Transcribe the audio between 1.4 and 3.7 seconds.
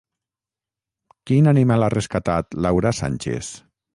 animal ha rescatat Laura Sánchez?